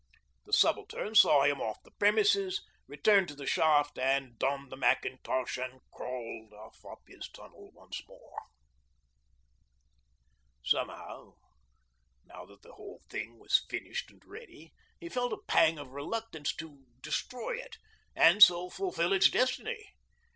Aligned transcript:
The 0.47 0.53
Subaltern 0.53 1.13
saw 1.13 1.43
him 1.43 1.61
off 1.61 1.83
the 1.83 1.91
premises, 1.91 2.65
returned 2.87 3.27
to 3.27 3.35
the 3.35 3.45
shaft 3.45 3.99
and 3.99 4.35
donned 4.39 4.71
the 4.71 4.75
mackintosh, 4.75 5.59
and 5.59 5.79
crawled 5.91 6.51
off 6.53 6.83
up 6.83 7.01
his 7.05 7.29
tunnel 7.29 7.69
once 7.75 8.01
more. 8.07 8.39
Somehow, 10.65 11.33
now 12.25 12.45
that 12.45 12.63
the 12.63 12.73
whole 12.73 13.03
thing 13.11 13.37
was 13.37 13.63
finished 13.69 14.09
and 14.09 14.25
ready, 14.25 14.73
he 14.99 15.07
felt 15.07 15.33
a 15.33 15.43
pang 15.47 15.77
of 15.77 15.89
reluctance 15.91 16.51
to 16.55 16.83
destroy 17.01 17.51
it 17.51 17.77
and 18.15 18.41
so 18.41 18.71
fulfil 18.71 19.13
its 19.13 19.29
destiny. 19.29 19.93